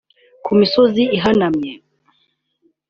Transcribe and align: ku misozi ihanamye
ku 0.45 0.51
misozi 0.59 1.03
ihanamye 1.17 1.71